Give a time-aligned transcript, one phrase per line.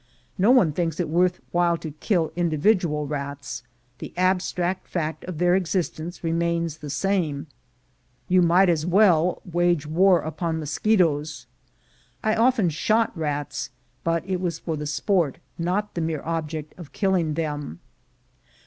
[0.35, 3.61] No one thinks it worth while to kill individual rats—
[3.99, 7.45] the abstract fact of their existence remains the same;
[8.27, 11.45] you might as well wage war upon mosquitoes.
[12.23, 13.69] I often shot rats,
[14.03, 17.79] but it was for the sport, not for the mere object of killing them.